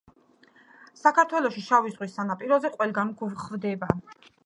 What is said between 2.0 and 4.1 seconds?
სანაპიროზე ყველგან გვხვდება.